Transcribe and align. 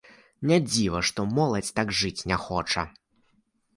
Не 0.51 0.57
дзіва, 0.69 1.01
што 1.11 1.25
моладзь 1.39 1.71
так 1.81 1.93
жыць 1.99 2.25
не 2.33 2.37
хоча. 2.47 2.89